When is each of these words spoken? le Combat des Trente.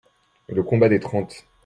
le 0.47 0.63
Combat 0.63 0.89
des 0.89 0.99
Trente. 0.99 1.45